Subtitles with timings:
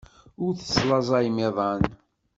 [0.43, 1.81] Ur teslaẓayem iḍan.